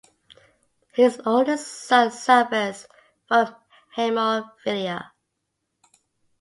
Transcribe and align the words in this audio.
His 0.93 1.21
oldest 1.27 1.67
son 1.83 2.09
suffers 2.09 2.87
from 3.27 3.55
hemophilia. 3.95 5.11